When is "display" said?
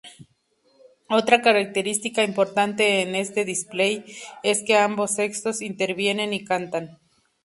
3.45-4.03